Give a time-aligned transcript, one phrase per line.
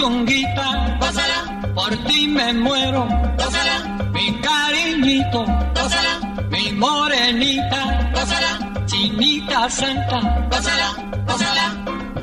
[0.00, 3.06] Gózala, por ti me muero,
[3.36, 10.94] gózala, mi cariñito, gózala, mi morenita, gózala, chinita santa, gózala,
[11.26, 11.64] gózala,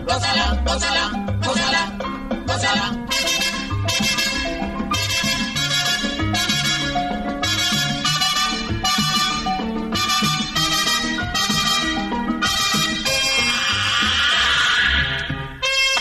[0.07, 1.11] gózala, gózala,
[1.45, 1.91] gózala,
[2.47, 3.07] gózala.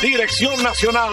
[0.03, 1.13] Dirección Nacional,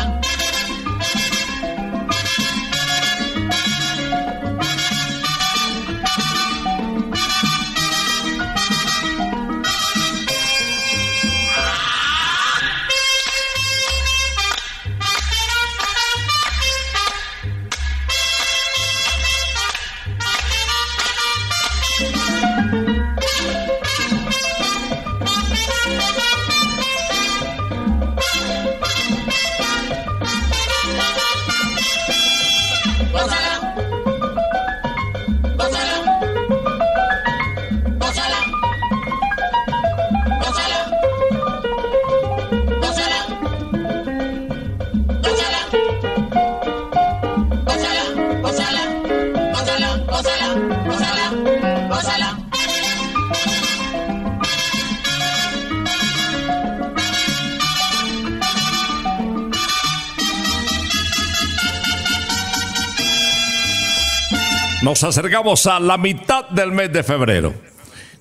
[64.81, 67.53] Nos acercamos a la mitad del mes de febrero.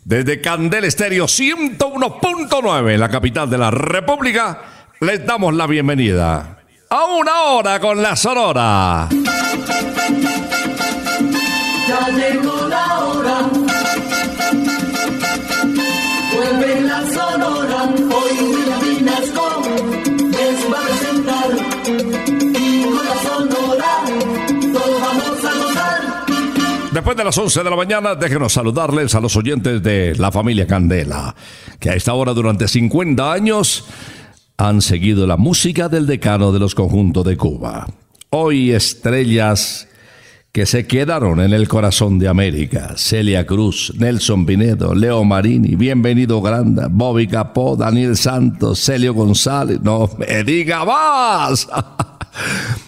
[0.04, 4.60] Desde Candel Estéreo 101.9 en la capital de la República,
[5.00, 6.59] les damos la bienvenida
[6.91, 9.09] a una hora con la Sonora.
[27.00, 30.66] Después de las 11 de la mañana, déjenos saludarles a los oyentes de la familia
[30.66, 31.34] Candela,
[31.78, 33.87] que a esta hora durante 50 años
[34.59, 37.87] han seguido la música del decano de los conjuntos de Cuba.
[38.28, 39.88] Hoy estrellas
[40.53, 42.93] que se quedaron en el corazón de América.
[42.99, 49.81] Celia Cruz, Nelson Pinedo, Leo Marini, Bienvenido Granda, Bobby Capó, Daniel Santos, Celio González.
[49.81, 51.67] No me diga más.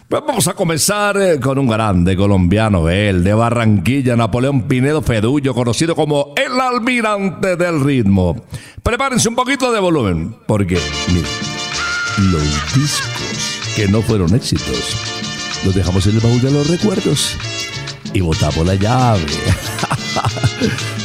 [0.08, 5.94] Vamos a comenzar eh, con un grande colombiano, él, de Barranquilla, Napoleón Pinedo Fedullo, conocido
[5.94, 8.44] como el almirante del ritmo.
[8.82, 10.78] Prepárense un poquito de volumen, porque,
[12.18, 14.96] los discos que no fueron éxitos,
[15.64, 17.38] los dejamos en el baúl de los recuerdos
[18.12, 19.24] y botamos la llave.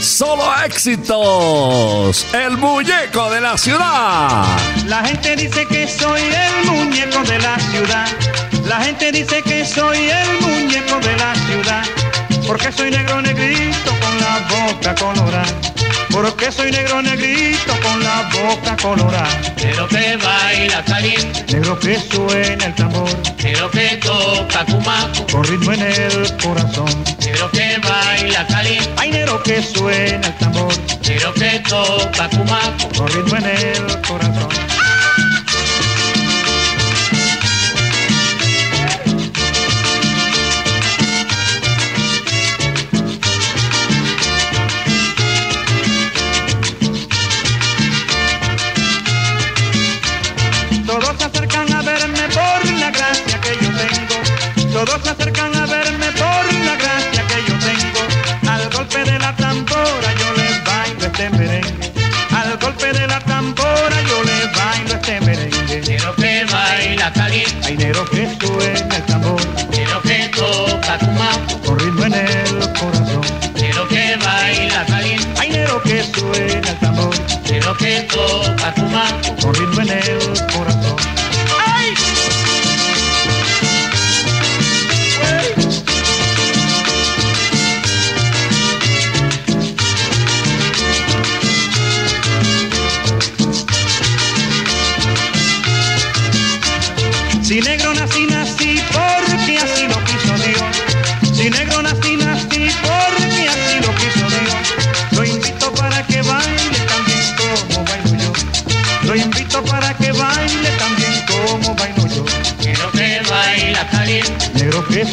[0.01, 4.45] Solo éxitos, el muñeco de la ciudad.
[4.85, 8.07] La gente dice que soy el muñeco de la ciudad.
[8.65, 11.83] La gente dice que soy el muñeco de la ciudad,
[12.45, 15.76] porque soy negro negrito con la boca colorada.
[16.17, 19.29] Porque soy negro negrito con la boca colorada.
[19.55, 23.07] Negro que baila caliente, Negro que suena el tambor,
[23.43, 27.03] negro que toca cumaco, con ritmo en el corazón.
[27.23, 30.73] negro que baila caliente, Hay negro que suena el tambor,
[31.07, 34.76] negro que toca cumaco, con ritmo en el corazón.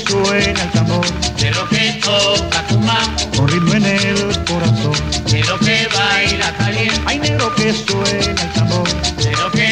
[0.07, 1.07] Suena el tambor,
[1.41, 4.95] negro que toca cumaco, con ritmo en el corazón.
[5.33, 9.64] negro que baila caliente, Hay negro que suena el tambor, negro que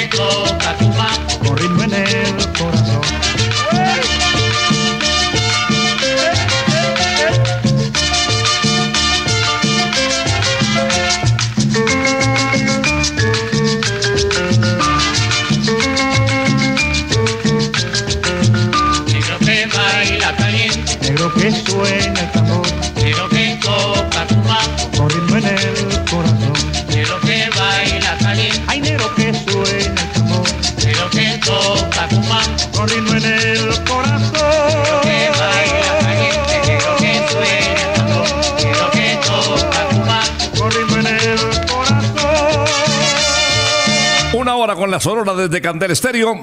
[44.93, 46.35] la sonora desde Candel Estéreo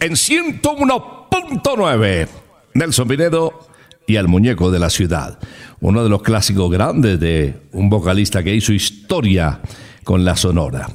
[0.00, 2.28] en 101.9.
[2.74, 3.68] Nelson Pinedo
[4.08, 5.38] y el muñeco de la ciudad.
[5.80, 9.60] Uno de los clásicos grandes de un vocalista que hizo historia
[10.02, 10.88] con la sonora.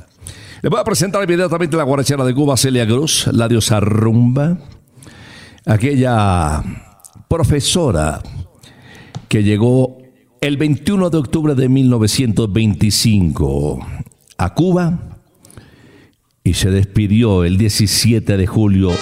[0.62, 4.58] Le voy a presentar inmediatamente la guarachera de Cuba, Celia Cruz, la diosa rumba.
[5.66, 6.62] Aquella
[7.30, 8.22] profesora
[9.30, 10.00] que llegó
[10.42, 13.80] el 21 de octubre de 1925
[14.40, 15.07] a Cuba
[16.48, 18.94] y se despidió el 17 de julio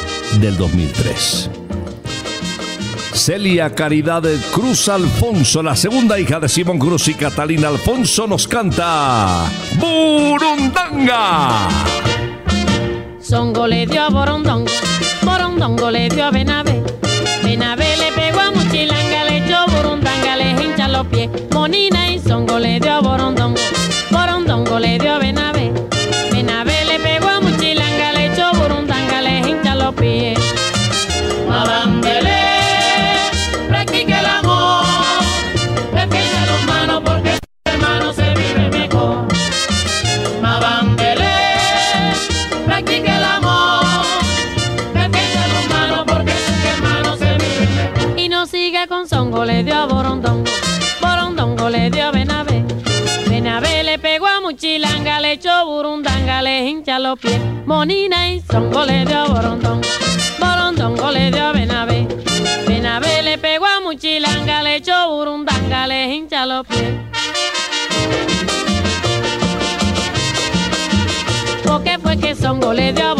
[0.41, 1.51] del 2003.
[3.13, 9.45] Celia Caridad Cruz Alfonso, la segunda hija de Simón Cruz y Catalina Alfonso, nos canta
[9.79, 11.69] Burundanga.
[13.19, 14.71] Songo le dio a Borondongo,
[15.21, 16.81] Borondongo le dio a Benavé.
[17.43, 21.29] Benavé le pegó a Muchilanga, le echó Burundanga, le hincha los pies.
[21.53, 23.74] Monina y Songo le dio a Borondongo
[57.65, 62.07] Monina y Songo le dio a Borondongo, le dio a Benavé.
[62.67, 66.93] Benavé le pegó a Muchilanga, le echó Burundanga, le hincha los pies.
[71.63, 73.13] Porque fue que Songo le dio a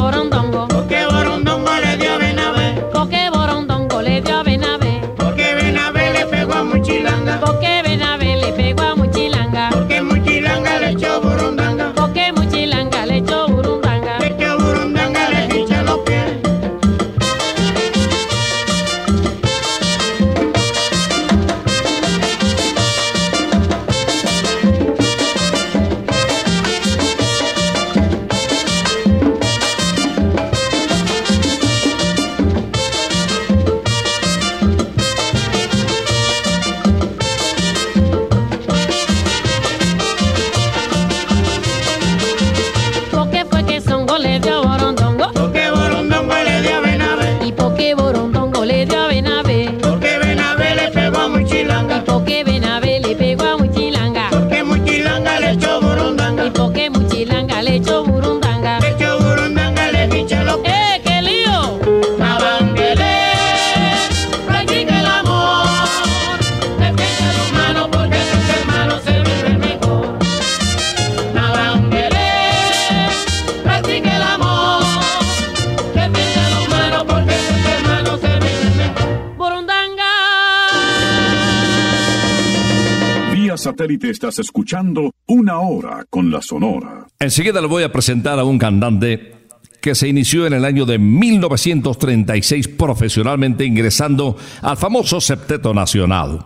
[83.75, 87.07] satélite estás escuchando Una Hora con la Sonora.
[87.19, 89.33] Enseguida le voy a presentar a un cantante
[89.81, 96.45] que se inició en el año de 1936 profesionalmente ingresando al famoso Septeto Nacional.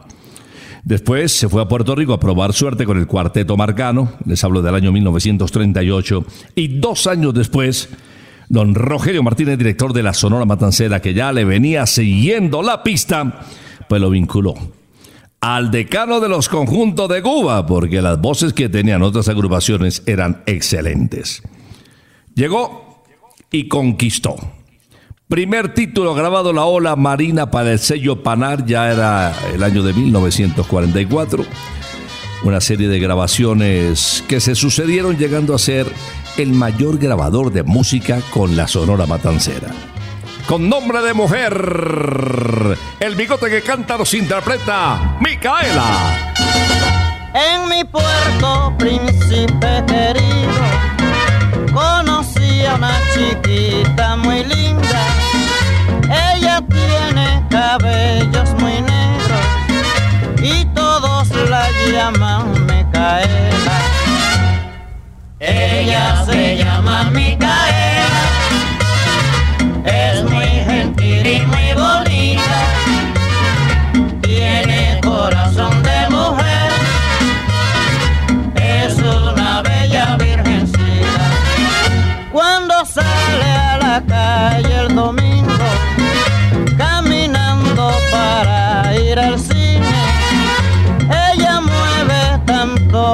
[0.83, 4.63] Después se fue a Puerto Rico a probar suerte con el Cuarteto Marcano, les hablo
[4.63, 7.89] del año 1938, y dos años después,
[8.47, 13.41] don Rogelio Martínez, director de la Sonora Matancera, que ya le venía siguiendo la pista,
[13.87, 14.78] pues lo vinculó
[15.41, 20.43] al decano de los conjuntos de Cuba, porque las voces que tenían otras agrupaciones eran
[20.45, 21.41] excelentes.
[22.35, 23.03] Llegó
[23.51, 24.35] y conquistó.
[25.27, 29.93] Primer título grabado La Ola Marina para el sello Panar, ya era el año de
[29.93, 31.45] 1944.
[32.43, 35.85] Una serie de grabaciones que se sucedieron llegando a ser
[36.37, 39.71] el mayor grabador de música con la Sonora Matancera.
[40.49, 41.53] Con nombre de mujer,
[42.99, 46.33] el bigote que canta nos interpreta Micaela.
[47.35, 50.63] En mi puerto, príncipe querido,
[51.71, 55.05] conocí a una chiquita muy linda.
[56.33, 59.45] Ella tiene cabellos muy negros
[60.41, 63.79] y todos la llaman Micaela.
[65.39, 68.29] Ella se llama Micaela,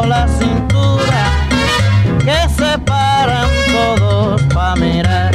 [0.07, 1.31] la cintura
[2.19, 5.31] que se paran todos para mirar.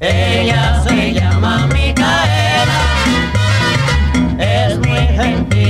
[0.00, 2.80] Ella se llama Micaela,
[4.38, 5.61] es muy gentil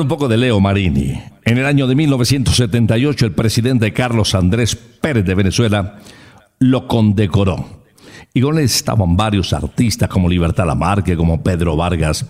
[0.00, 1.20] un poco de Leo Marini.
[1.44, 5.98] En el año de 1978, el presidente Carlos Andrés Pérez de Venezuela
[6.58, 7.84] lo condecoró.
[8.32, 12.26] Y con él estaban varios artistas como Libertad Lamarque, como Pedro Vargas.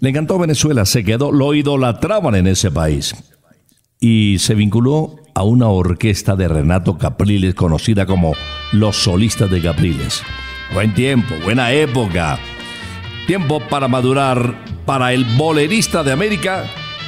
[0.00, 3.14] Le encantó Venezuela, se quedó, lo idolatraban en ese país.
[4.00, 8.34] Y se vinculó a una orquesta de Renato Capriles conocida como
[8.72, 10.22] Los Solistas de Capriles.
[10.74, 12.38] Buen tiempo, buena época.
[13.26, 14.54] Tiempo para madurar
[14.84, 16.64] para el bolerista de América,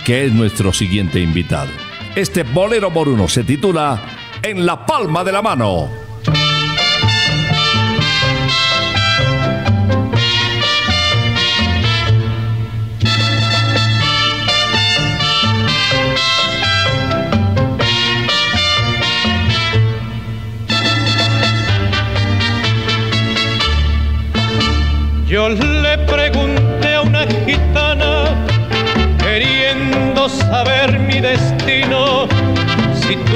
[0.08, 1.68] que es nuestro siguiente invitado.
[2.16, 4.00] Este bolero moruno se titula
[4.42, 5.90] En la palma de la mano.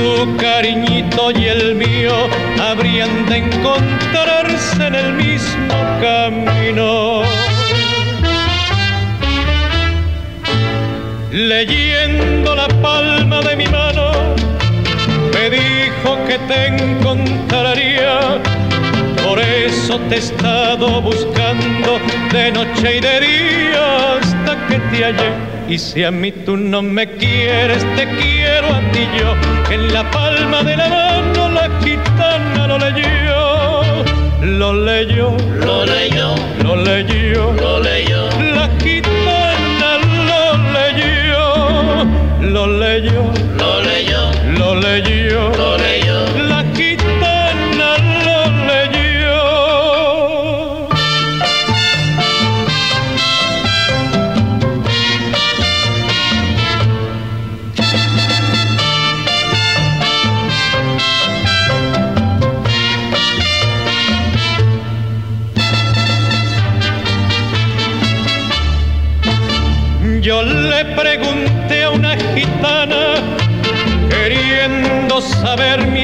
[0.02, 2.14] Tu cariñito y el mío
[2.60, 7.22] habrían de encontrarse en el mismo camino.
[11.30, 14.06] Leyendo la palma de mi mano,
[15.34, 18.40] me dijo que te encontraría
[19.24, 21.90] por eso te he estado buscando
[22.32, 25.30] de noche y de día hasta que te hallé.
[25.68, 28.41] Y si a mí tú no me quieres, te quiero
[29.68, 34.04] que en la palma de la mano la gitana lo leyó.
[34.40, 37.52] lo leyó, lo leyó, lo leyó.
[37.52, 39.98] lo leyó, La gitana
[40.28, 42.06] lo leyó,
[42.40, 45.50] lo leyó, lo leyó, lo leyó.
[45.56, 46.41] lo leyó.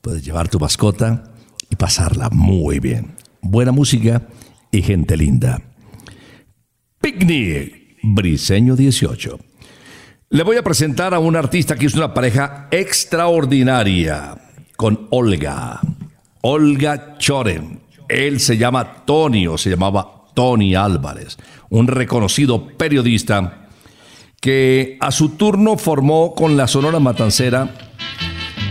[0.00, 1.24] Puedes llevar tu mascota
[1.68, 3.16] y pasarla muy bien.
[3.42, 4.22] Buena música
[4.70, 5.62] y gente linda.
[7.00, 9.38] Picnic, Briseño 18.
[10.30, 14.36] Le voy a presentar a un artista que es una pareja extraordinaria
[14.76, 15.80] con Olga.
[16.42, 17.80] Olga Choren.
[18.08, 21.36] Él se llama Tony o se llamaba Tony Álvarez,
[21.68, 23.68] un reconocido periodista
[24.40, 27.90] que a su turno formó con la Sonora Matancera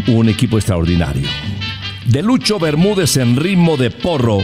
[0.08, 1.28] un equipo extraordinario.
[2.08, 4.40] De Lucho Bermúdez en ritmo de porro,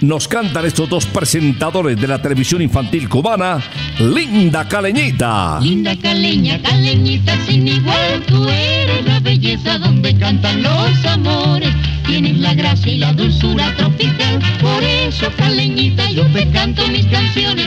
[0.00, 3.62] nos cantan estos dos presentadores de la televisión infantil cubana,
[3.98, 5.58] Linda Caleñita.
[5.60, 11.70] Linda caleña, caleñita sin igual, tú eres la belleza donde cantan los amores.
[12.06, 17.66] Tienes la gracia y la dulzura tropical, por eso caleñita yo te canto mis canciones.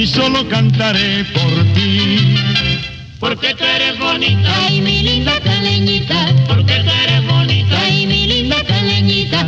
[0.00, 2.34] Y solo cantaré por ti.
[3.18, 8.64] porque tú eres bonita, Ay, mi linda caleñita, porque tú eres bonita, ay, mi linda
[8.64, 9.46] caleñita,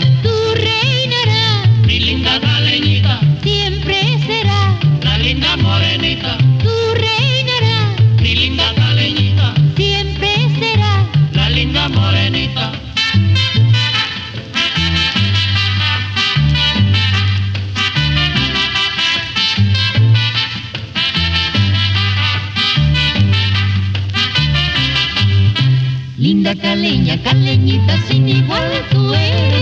[26.56, 29.61] caleña, caleñita sin igual, tú eres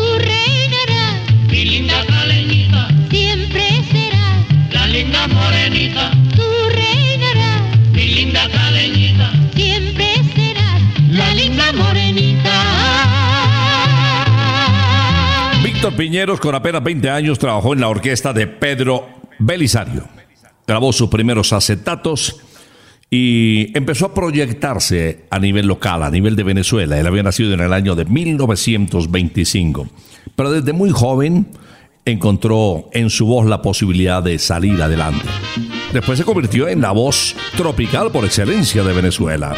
[16.01, 20.05] Piñeros, con apenas 20 años, trabajó en la orquesta de Pedro Belisario.
[20.65, 22.41] Grabó sus primeros acetatos
[23.11, 26.99] y empezó a proyectarse a nivel local, a nivel de Venezuela.
[26.99, 29.89] Él había nacido en el año de 1925.
[30.35, 31.49] Pero desde muy joven
[32.03, 35.27] encontró en su voz la posibilidad de salir adelante.
[35.93, 39.53] Después se convirtió en la voz tropical por excelencia de Venezuela.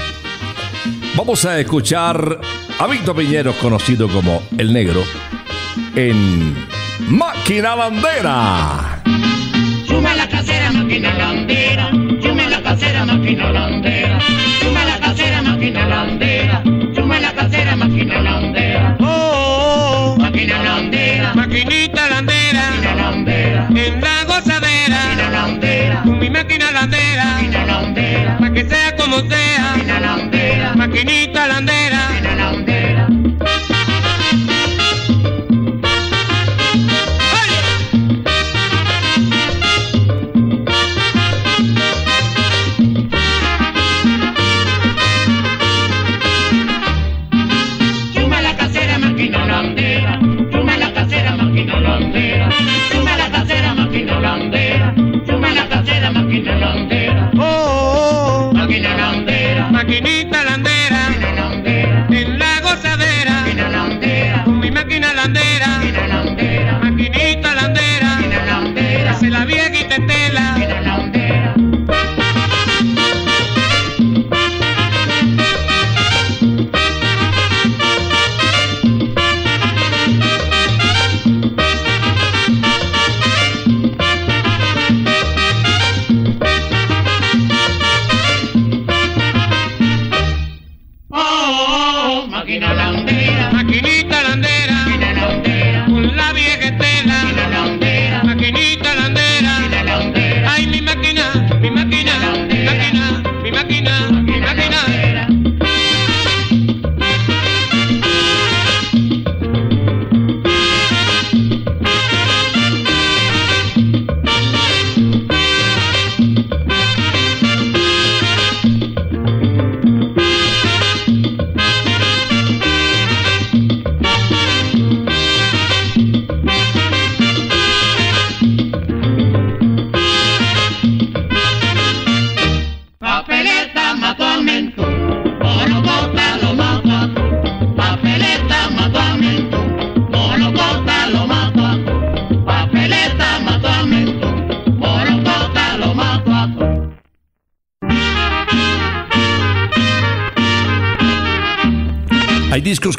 [1.16, 2.42] Vamos a escuchar
[2.80, 5.04] a Víctor Piñeros, conocido como El Negro,
[5.96, 6.56] en
[7.10, 9.02] Máquina Bandera.
[9.88, 11.90] Chume la casera, máquina landera.
[12.22, 14.20] Chume la casera, máquina landera.
[14.62, 16.64] Chume la casera, máquina landera.
[16.96, 18.98] Chume la casera, máquina landera.
[19.00, 21.32] Oh, oh, Máquina landera.
[21.34, 23.68] oh, maquinita landera, Máquina landera.
[23.70, 26.02] en la Máquina gozadera, landera.
[26.04, 28.38] con mi máquina landera, Máquina landera.
[28.40, 30.76] pa' que sea como sea, Máquina landera.
[30.76, 31.73] maquinita landera.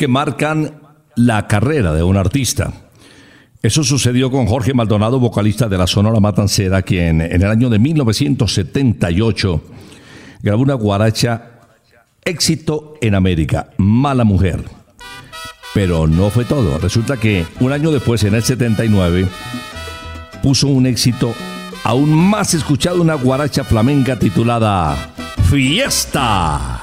[0.08, 0.80] Marcan
[1.16, 2.72] la carrera de un artista.
[3.62, 7.78] Eso sucedió con Jorge Maldonado, vocalista de la Sonora Matancera, quien en el año de
[7.78, 9.62] 1978
[10.42, 11.60] grabó una guaracha
[12.22, 14.62] éxito en América, Mala Mujer.
[15.72, 16.78] Pero no fue todo.
[16.78, 19.26] Resulta que un año después, en el 79,
[20.42, 21.34] puso un éxito
[21.84, 25.14] aún más escuchado, una guaracha flamenca titulada
[25.48, 26.82] Fiesta.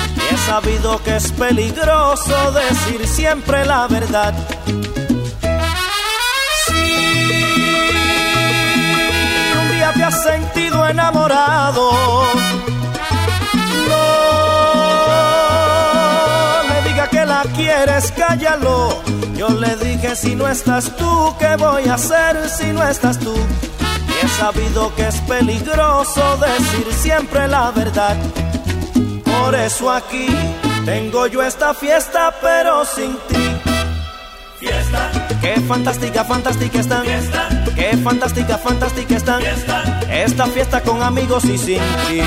[0.31, 4.33] He sabido que es peligroso decir siempre la verdad.
[6.65, 6.71] Si
[9.59, 11.91] un día te has sentido enamorado,
[13.89, 14.03] no
[16.69, 19.03] le diga que la quieres, cállalo.
[19.35, 23.35] Yo le dije, si no estás tú, ¿qué voy a hacer si no estás tú?
[24.07, 28.15] Y he sabido que es peligroso decir siempre la verdad.
[29.39, 30.27] Por eso aquí
[30.85, 33.47] tengo yo esta fiesta, pero sin ti.
[34.59, 37.03] Fiesta, Qué fantástica, fantástica están.
[37.75, 39.41] Qué fantástica, fantástica están.
[40.09, 42.21] Esta fiesta con amigos y sin ti.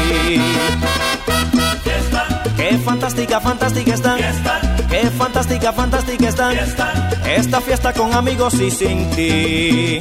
[2.56, 4.18] Qué fantástica, fantástica están.
[4.88, 6.56] Qué fantástica, fantástica están.
[7.24, 10.00] Esta fiesta con amigos y sin ti.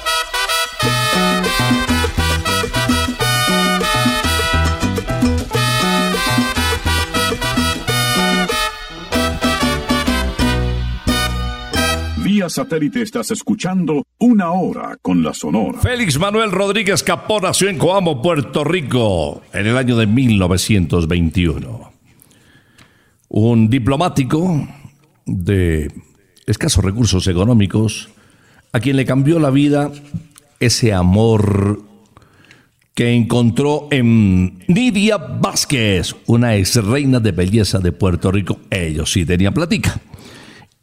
[12.51, 15.79] Satélite estás escuchando Una Hora con la Sonora.
[15.79, 21.91] Félix Manuel Rodríguez Capó nació en Coamo, Puerto Rico, en el año de 1921.
[23.29, 24.67] Un diplomático
[25.25, 25.91] de
[26.45, 28.09] escasos recursos económicos,
[28.73, 29.91] a quien le cambió la vida
[30.59, 31.81] ese amor
[32.93, 38.59] que encontró en Nidia Vázquez, una ex reina de belleza de Puerto Rico.
[38.69, 39.99] Ellos sí tenían platica.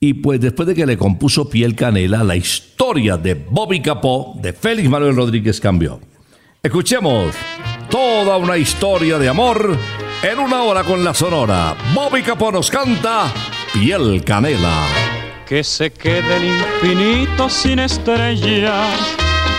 [0.00, 4.52] Y pues después de que le compuso Piel Canela, la historia de Bobby Capó, de
[4.52, 6.00] Félix Manuel Rodríguez cambió.
[6.62, 7.34] Escuchemos
[7.90, 9.76] toda una historia de amor
[10.22, 11.76] en una hora con la sonora.
[11.94, 13.32] Bobby Capó nos canta
[13.72, 14.86] Piel Canela.
[15.46, 19.27] Que se quede el infinito sin estrellas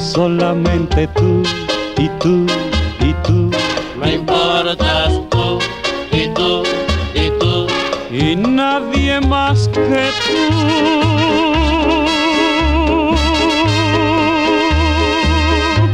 [0.00, 1.42] solamente tú
[1.96, 2.46] y tú
[3.00, 3.50] y tú.
[4.00, 5.58] Me importas tú
[6.10, 6.62] y tú
[7.14, 7.66] y tú.
[8.10, 10.70] y nadie más que tú.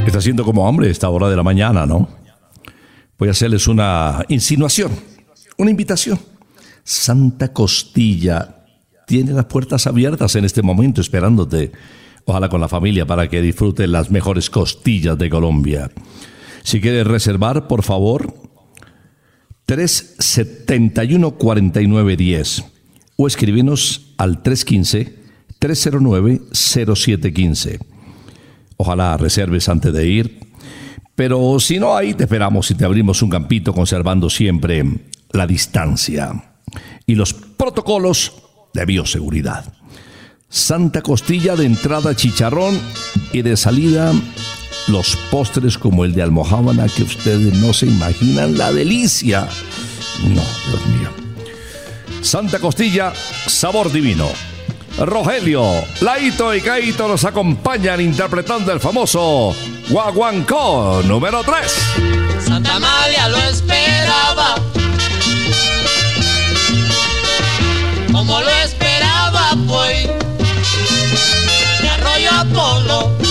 [0.06, 2.08] Está haciendo como hambre esta hora de la mañana, ¿no?
[3.18, 4.92] Voy a hacerles una insinuación,
[5.56, 6.18] una invitación.
[6.84, 8.64] Santa Costilla
[9.06, 11.72] tiene las puertas abiertas en este momento esperándote.
[12.26, 15.90] Ojalá con la familia para que disfruten las mejores costillas de Colombia.
[16.64, 18.34] Si quieres reservar, por favor,
[19.66, 22.64] 371 4910
[23.16, 25.14] o escribinos al 315
[25.60, 27.78] 309 0715.
[28.76, 30.40] Ojalá reserves antes de ir.
[31.14, 34.84] Pero si no, ahí te esperamos y te abrimos un campito conservando siempre
[35.30, 36.58] la distancia
[37.06, 38.32] y los protocolos
[38.74, 39.75] de bioseguridad.
[40.56, 42.80] Santa Costilla de entrada chicharrón
[43.30, 44.12] y de salida
[44.88, 49.46] los postres como el de almohábana que ustedes no se imaginan la delicia.
[50.22, 51.10] No, Dios mío.
[52.22, 53.12] Santa Costilla,
[53.46, 54.28] sabor divino.
[54.98, 55.62] Rogelio,
[56.00, 59.54] Laito y Caito nos acompañan interpretando el famoso
[59.90, 62.44] Guaguancó número 3.
[62.46, 64.54] Santa Amalia lo esperaba.
[68.10, 70.15] Como lo esperaba, pues.
[72.36, 73.25] Apolo.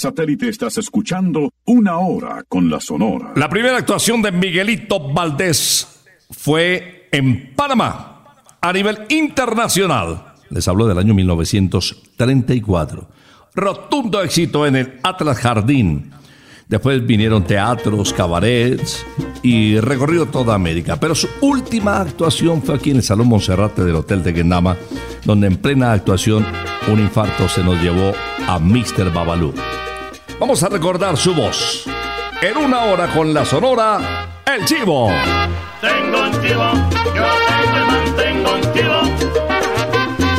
[0.00, 3.34] Satélite estás escuchando Una Hora con la Sonora.
[3.36, 8.24] La primera actuación de Miguelito Valdés fue en Panamá,
[8.60, 10.32] a nivel internacional.
[10.48, 13.08] Les hablo del año 1934.
[13.54, 16.12] Rotundo éxito en el Atlas Jardín.
[16.66, 19.04] Después vinieron teatros, cabarets
[19.42, 20.98] y recorrió toda América.
[20.98, 24.76] Pero su última actuación fue aquí en el Salón Monserrate del Hotel de Guendama,
[25.24, 26.46] donde en plena actuación
[26.90, 28.12] un infarto se nos llevó
[28.46, 29.12] a Mr.
[29.12, 29.52] Babalú.
[30.40, 31.84] Vamos a recordar su voz.
[32.40, 35.10] En una hora con la sonora, El Chivo.
[35.82, 36.72] Tengo un chivo,
[37.14, 39.00] yo tengo y mantengo un chivo.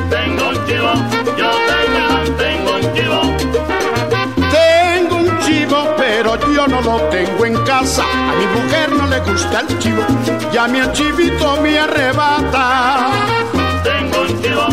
[0.09, 0.93] Tengo un chivo,
[1.37, 3.21] yo tengo y mantengo un chivo.
[4.51, 8.03] Tengo un chivo, pero yo no lo tengo en casa.
[8.03, 10.03] A mi mujer no le gusta el chivo,
[10.51, 13.11] y a mi chivito me arrebata.
[13.83, 14.67] Tengo un chivo,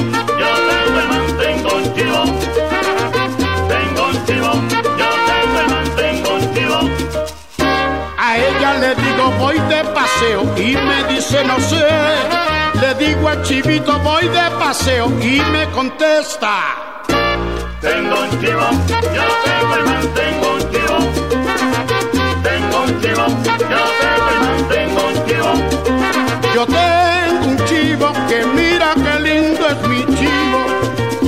[8.80, 11.86] le digo voy de paseo y me dice no sé.
[12.80, 17.04] Le digo al chivito voy de paseo y me contesta.
[17.80, 18.70] Tengo un chivo,
[19.14, 20.98] yo tengo el man, tengo un chivo.
[22.42, 25.52] Tengo un chivo, yo tengo el man, tengo un chivo.
[26.54, 30.60] Yo tengo un chivo que mira qué lindo es mi chivo.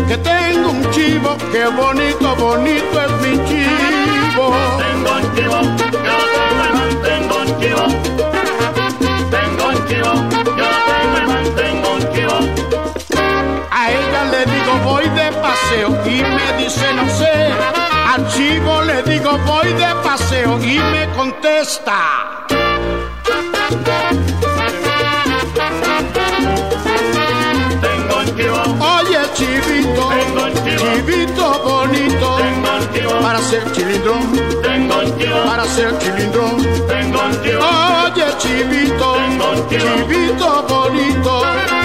[0.08, 4.54] Que tengo un chivo, qué bonito, bonito es mi chivo.
[4.78, 5.60] Tengo un chivo,
[6.04, 6.29] yo
[14.28, 17.52] Le digo voy de paseo y me dice no sé.
[18.12, 22.46] Al chivo le digo voy de paseo y me contesta.
[28.80, 30.10] Oye chivito,
[30.76, 32.38] chivito bonito,
[33.22, 34.40] para ser chilindrón,
[35.46, 36.56] para ser chilindrón.
[38.04, 39.16] Oye chivito,
[39.70, 41.79] chivito bonito.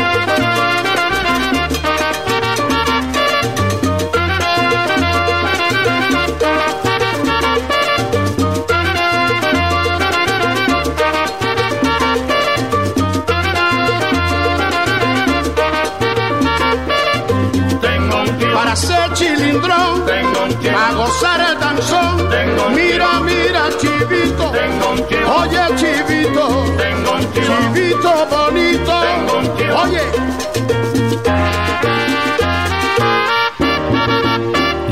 [20.05, 22.29] Tengo un para gozar el danzón.
[22.29, 28.93] Tengo un Mira, mira chivito, tengo un chivo, oye chivito, tengo un chivo, chivito bonito.
[29.01, 29.75] Tengo un chivo.
[29.83, 30.01] Oye.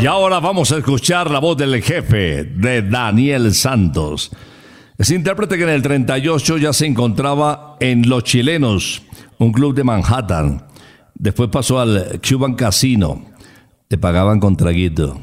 [0.01, 4.31] Y ahora vamos a escuchar la voz del jefe de Daniel Santos.
[4.97, 9.01] Es intérprete que en el 38 ya se encontraba en Los Chilenos,
[9.37, 10.67] un club de Manhattan.
[11.15, 13.32] Después pasó al Cuban Casino.
[13.93, 15.21] Le pagaban con traguito.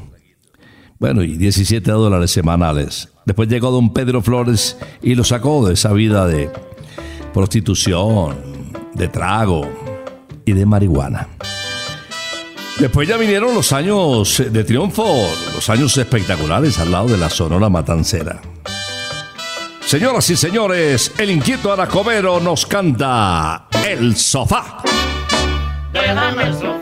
[0.97, 3.09] Bueno, y 17 dólares semanales.
[3.25, 6.49] Después llegó don Pedro Flores y lo sacó de esa vida de
[7.33, 8.37] prostitución,
[8.93, 9.67] de trago
[10.45, 11.27] y de marihuana.
[12.79, 15.05] Después ya vinieron los años de triunfo,
[15.53, 18.41] los años espectaculares al lado de la Sonora Matancera.
[19.81, 24.77] Señoras y señores, el inquieto Aracobero nos canta El Sofá.
[25.91, 26.80] Déjame el sofá.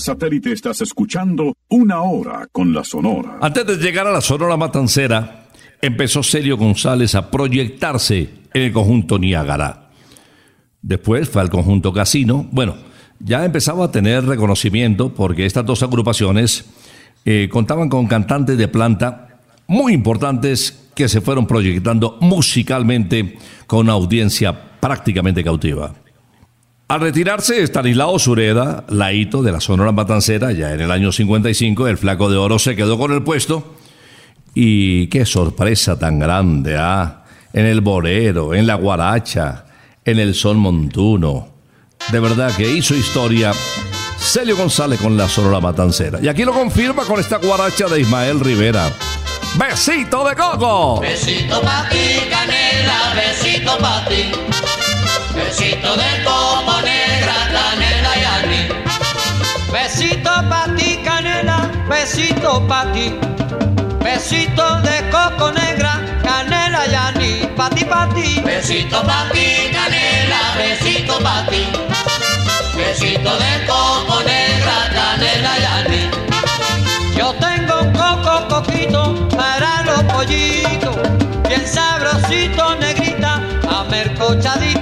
[0.00, 3.38] Satélite estás escuchando Una Hora con la Sonora.
[3.40, 5.48] Antes de llegar a la Sonora Matancera,
[5.80, 9.90] empezó Celio González a proyectarse en el conjunto Niágara.
[10.82, 12.48] Después fue al conjunto Casino.
[12.50, 12.76] Bueno,
[13.18, 16.64] ya empezaba a tener reconocimiento porque estas dos agrupaciones
[17.24, 23.92] eh, contaban con cantantes de planta muy importantes que se fueron proyectando musicalmente con una
[23.92, 25.94] audiencia prácticamente cautiva.
[26.90, 31.96] Al retirarse, Stanislao Sureda, laito de la Sonora Matancera, ya en el año 55, el
[31.96, 33.76] Flaco de Oro se quedó con el puesto.
[34.56, 37.22] Y qué sorpresa tan grande, ¿ah?
[37.52, 39.66] En el Borero, en la Guaracha,
[40.04, 41.50] en el Sol Montuno.
[42.10, 43.52] De verdad que hizo historia
[44.18, 46.18] Celio González con la Sonora Matancera.
[46.20, 48.90] Y aquí lo confirma con esta guaracha de Ismael Rivera.
[49.54, 51.00] ¡Besito de coco!
[51.00, 54.69] Besito pa' ti, canela, besito pa' ti.
[55.40, 58.68] Besito de coco negra, canela y aní.
[59.72, 63.18] Besito pa' ti, canela, besito pa' ti.
[64.04, 68.40] Besito de coco negra, canela y aní, pa' ti, pa' ti.
[68.44, 71.62] Besito pa' ti, canela, besito pa' ti.
[72.76, 76.02] Besito de coco negra, canela y aní.
[77.16, 80.96] Yo tengo coco coquito para los pollitos,
[81.48, 84.79] bien sabrosito, negrita, amercochadito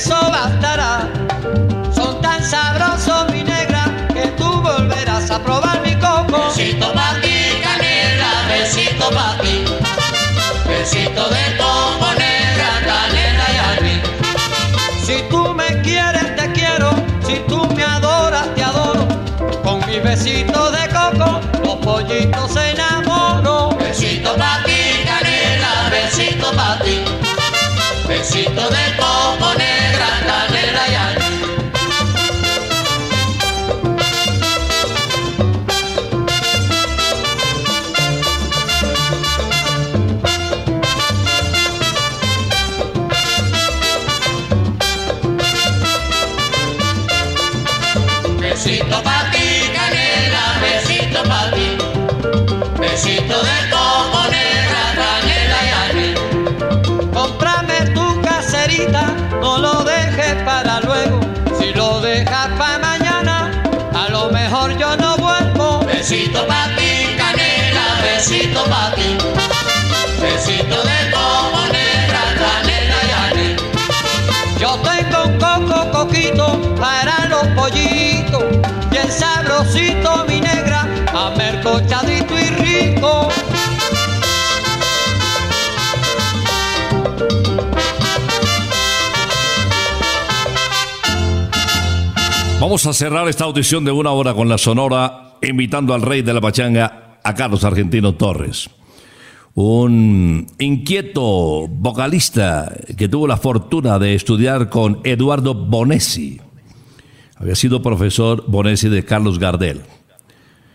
[0.00, 1.19] eso bastará.
[92.60, 96.34] Vamos a cerrar esta audición de una hora con la Sonora, invitando al rey de
[96.34, 98.68] la pachanga, a Carlos Argentino Torres.
[99.54, 106.38] Un inquieto vocalista que tuvo la fortuna de estudiar con Eduardo Bonesi.
[107.36, 109.80] Había sido profesor Bonesi de Carlos Gardel.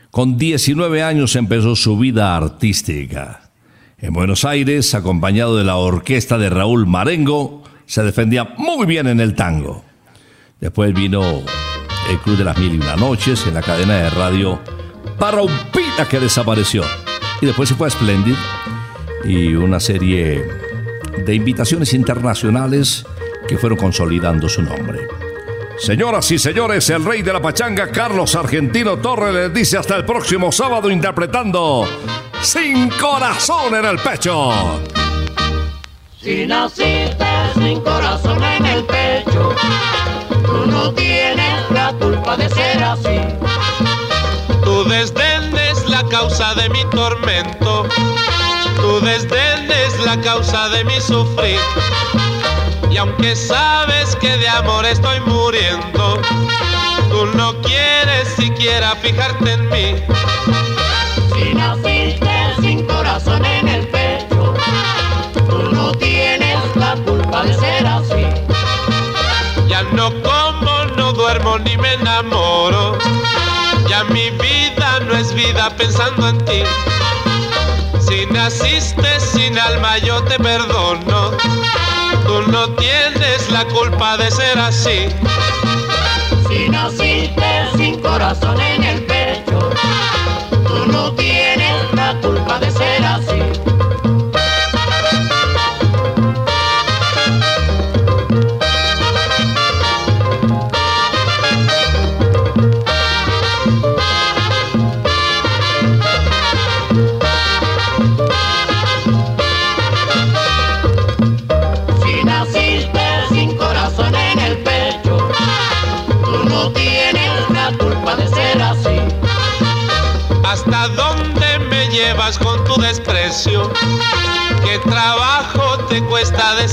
[0.09, 3.51] Con 19 años empezó su vida artística.
[3.99, 9.19] En Buenos Aires, acompañado de la orquesta de Raúl Marengo, se defendía muy bien en
[9.19, 9.83] el tango.
[10.59, 11.43] Después vino
[12.09, 14.59] el Club de las Mil y Una Noches en la cadena de radio
[15.19, 16.83] Parraupita que desapareció.
[17.41, 18.35] Y después se fue a Splendid
[19.23, 20.45] y una serie
[21.25, 23.05] de invitaciones internacionales
[23.47, 25.07] que fueron consolidando su nombre.
[25.77, 30.05] Señoras y señores, el rey de la pachanga, Carlos Argentino Torres, les dice hasta el
[30.05, 31.85] próximo sábado interpretando
[32.41, 34.81] Sin Corazón en el Pecho.
[36.25, 39.53] Si naciste sin corazón en el pecho,
[40.55, 43.19] tú no tienes la culpa de ser así.
[44.63, 47.85] Tu desdén es la causa de mi tormento.
[48.77, 51.59] Tu desdén es la causa de mi sufrir.
[52.89, 56.21] Y aunque sabes que de amor estoy muriendo,
[57.09, 59.87] tú no quieres siquiera fijarte en mí.
[61.33, 64.53] Si naciste sin corazón en el pecho,
[67.43, 68.25] de ser así.
[69.67, 70.34] Ya no no
[71.25, 72.95] duermo ni me enamoro.
[73.89, 76.61] Ya mi vida no es vida pensando en ti.
[77.99, 81.31] Si naciste sin alma yo te perdono.
[82.27, 84.99] Tú no tienes la culpa de ser así.
[86.47, 89.59] Si naciste sin corazón en el pecho,
[90.67, 91.24] tú no tienes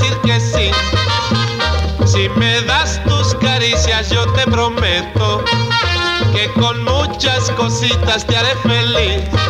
[0.03, 0.71] decir que sí?
[2.07, 5.45] Si me das tus caricias yo te prometo
[6.33, 9.42] que con muchas cositas te haré feliz.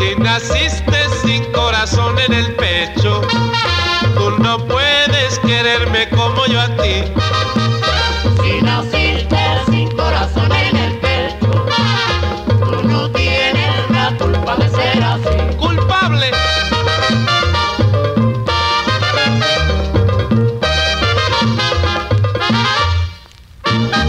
[0.00, 3.20] Si naciste sin corazón en el pecho,
[4.16, 7.04] tú no puedes quererme como yo a ti.
[8.42, 9.36] Si naciste
[9.70, 11.66] sin corazón en el pecho,
[12.64, 15.56] tú no tienes la culpa de ser así.
[15.58, 16.30] ¡Culpable!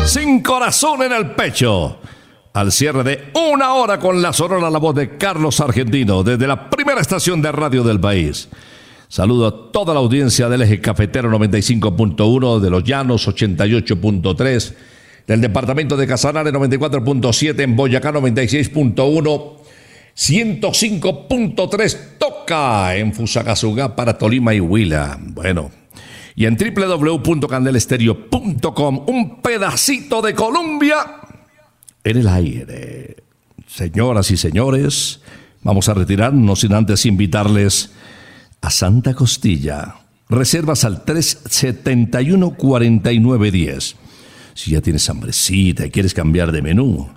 [0.06, 2.01] Sin corazón en el pecho.
[2.62, 6.70] Al cierre de una hora con la sonora la voz de Carlos Argentino desde la
[6.70, 8.50] primera estación de radio del país.
[9.08, 14.76] Saludo a toda la audiencia del eje cafetero 95.1, de los llanos 88.3,
[15.26, 19.54] del departamento de Casanare 94.7, en Boyacá 96.1,
[20.16, 25.18] 105.3 toca en Fusagasugá para Tolima y Huila.
[25.20, 25.72] Bueno,
[26.36, 31.21] y en www.candelestereo.com, un pedacito de Colombia
[32.04, 33.24] en el aire.
[33.68, 35.22] Señoras y señores,
[35.64, 37.92] vamos a retirarnos sin antes invitarles
[38.62, 39.98] a Santa Costilla.
[40.30, 43.96] Reservas al 371-4910.
[44.54, 47.10] Si ya tienes hambrecita y quieres cambiar de menú,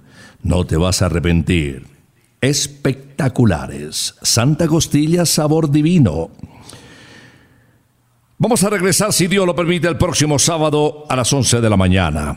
[0.42, 1.86] no te vas a arrepentir.
[2.40, 4.14] Espectaculares.
[4.22, 6.30] Santa Costilla, sabor divino.
[8.36, 11.76] Vamos a regresar, si Dios lo permite, el próximo sábado a las 11 de la
[11.76, 12.36] mañana.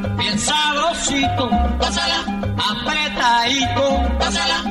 [0.31, 2.23] bien sabrosito, gózala
[2.57, 4.70] apretadito, gózala,